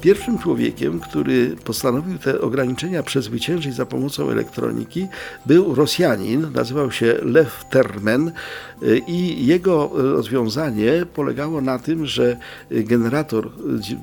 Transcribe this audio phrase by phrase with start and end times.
[0.00, 5.06] Pierwszym człowiekiem, który postanowił te ograniczenia przezwyciężyć za pomocą elektroniki,
[5.46, 8.32] był Rosjanin, nazywał się Lew Termen
[8.82, 12.36] y, i jego rozwiązanie polegało na tym, że
[12.70, 13.50] generator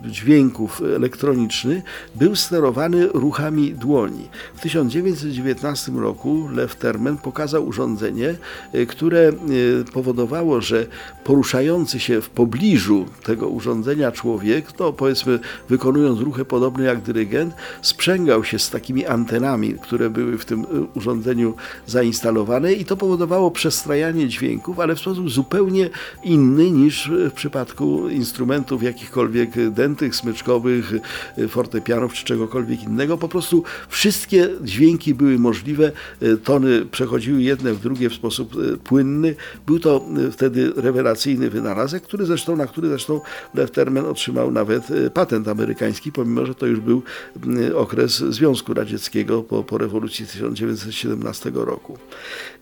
[0.06, 1.82] dźwięków elektroniczny
[2.16, 4.28] był sterowany ruchami dłoni.
[4.56, 8.36] W 1919 roku Lew Termen pokazał urządzenie,
[8.76, 10.86] y, które y, powodowało, że
[11.24, 15.40] poruszający się w pobliżu tego urządzenia człowiek, to powiedzmy
[15.70, 20.62] wykonał wykonując ruchy podobne jak dyrygent, sprzęgał się z takimi antenami, które były w tym
[20.62, 21.54] y, urządzeniu
[21.88, 25.90] zainstalowane i to powodowało przestrajanie dźwięków, ale w sposób zupełnie
[26.24, 30.94] inny niż w przypadku instrumentów jakichkolwiek dętych, smyczkowych,
[31.38, 33.18] y, fortepianów czy czegokolwiek innego.
[33.18, 35.92] Po prostu wszystkie dźwięki były możliwe,
[36.22, 39.36] y, tony przechodziły jedne w drugie w sposób płynny.
[39.68, 43.22] Był to wtedy rewelacyjny wynalazek, który zresztą, na który zresztą
[43.54, 45.75] Lefterman otrzymał nawet patent amerykański
[46.14, 47.04] pomimo że to już był
[47.44, 51.98] mm, okres Związku Radzieckiego po, po rewolucji 1917 roku.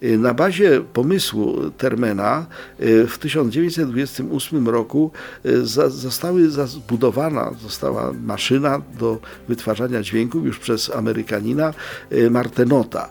[0.03, 2.45] Y, na bazie pomysłu Termena
[2.79, 5.11] y, w 1928 roku
[5.45, 11.73] y, zostały zbudowana, została maszyna do wytwarzania dźwięków już przez Amerykanina
[12.29, 13.09] Martenota.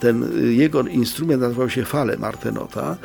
[0.00, 2.96] Ten jego instrument nazywał się Fale Martenota.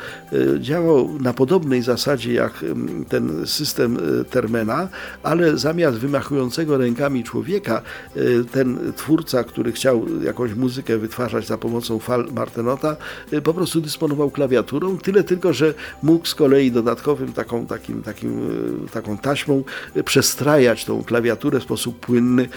[0.60, 3.98] Działał na podobnej zasadzie jak mm, ten system
[4.30, 4.88] Termena,
[5.22, 7.82] ale zamiast wymagać wymachującego rękami człowieka,
[8.16, 12.96] y, ten twórca, który chciał jakąś muzykę wytwarzać za pomocą fal Martenota,
[13.32, 18.50] y, po prostu dysponował klawiaturą, tyle tylko, że mógł z kolei dodatkowym taką, takim, takim,
[18.86, 19.64] y, taką taśmą
[20.04, 22.48] przestrajać tą klawiaturę w sposób płynny.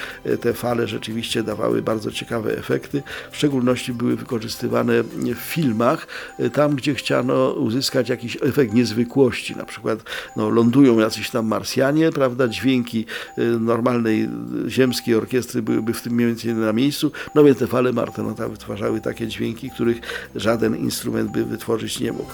[0.41, 5.03] Te fale rzeczywiście dawały bardzo ciekawe efekty, w szczególności były wykorzystywane
[5.35, 6.07] w filmach,
[6.53, 9.99] tam gdzie chciano uzyskać jakiś efekt niezwykłości, na przykład
[10.35, 13.05] no, lądują jacyś tam Marsjanie, prawda, dźwięki
[13.59, 14.29] normalnej
[14.67, 19.27] ziemskiej orkiestry byłyby w tym momencie na miejscu, no więc te fale Martenota wytwarzały takie
[19.27, 20.01] dźwięki, których
[20.35, 22.31] żaden instrument by wytworzyć nie mógł.